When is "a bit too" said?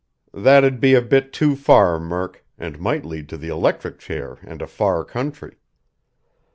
0.95-1.55